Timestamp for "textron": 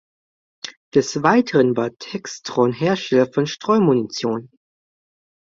1.95-2.73